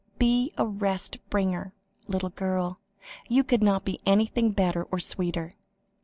Be 0.17 0.51
a 0.57 0.65
rest 0.65 1.19
bringer, 1.29 1.75
little 2.07 2.31
girl; 2.31 2.79
you 3.29 3.43
could 3.43 3.61
not 3.61 3.85
be 3.85 4.01
anything 4.03 4.49
better 4.51 4.85
or 4.85 4.97
sweeter." 4.97 5.55